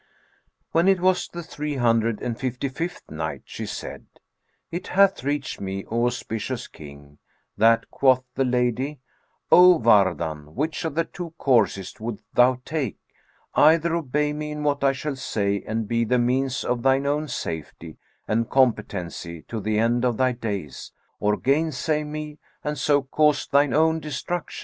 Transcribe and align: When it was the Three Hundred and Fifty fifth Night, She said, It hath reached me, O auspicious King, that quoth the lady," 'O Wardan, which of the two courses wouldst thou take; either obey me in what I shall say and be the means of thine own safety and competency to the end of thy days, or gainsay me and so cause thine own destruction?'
When 0.71 0.87
it 0.87 0.99
was 0.99 1.27
the 1.27 1.43
Three 1.43 1.75
Hundred 1.75 2.23
and 2.23 2.35
Fifty 2.35 2.69
fifth 2.69 3.11
Night, 3.11 3.43
She 3.45 3.67
said, 3.67 4.07
It 4.71 4.87
hath 4.87 5.23
reached 5.23 5.61
me, 5.61 5.85
O 5.91 6.07
auspicious 6.07 6.67
King, 6.67 7.19
that 7.55 7.91
quoth 7.91 8.23
the 8.33 8.43
lady," 8.43 8.97
'O 9.51 9.77
Wardan, 9.77 10.55
which 10.55 10.85
of 10.85 10.95
the 10.95 11.03
two 11.03 11.35
courses 11.37 11.93
wouldst 11.99 12.25
thou 12.33 12.59
take; 12.65 12.97
either 13.53 13.93
obey 13.93 14.33
me 14.33 14.49
in 14.49 14.63
what 14.63 14.83
I 14.83 14.91
shall 14.91 15.15
say 15.15 15.63
and 15.67 15.87
be 15.87 16.03
the 16.03 16.17
means 16.17 16.63
of 16.63 16.81
thine 16.81 17.05
own 17.05 17.27
safety 17.27 17.99
and 18.27 18.49
competency 18.49 19.43
to 19.49 19.59
the 19.59 19.77
end 19.77 20.03
of 20.03 20.17
thy 20.17 20.31
days, 20.31 20.91
or 21.19 21.37
gainsay 21.37 22.03
me 22.03 22.39
and 22.63 22.75
so 22.75 23.03
cause 23.03 23.45
thine 23.45 23.71
own 23.75 23.99
destruction?' 23.99 24.59